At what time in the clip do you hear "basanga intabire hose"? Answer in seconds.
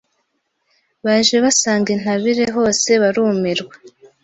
1.45-2.89